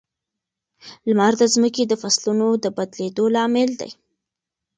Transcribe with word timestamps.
لمر 1.07 1.33
د 1.41 1.43
ځمکې 1.53 1.83
د 1.87 1.93
فصلونو 2.01 2.47
د 2.63 2.65
بدلېدو 2.77 3.25
لامل 3.35 3.69
دی. 3.81 3.91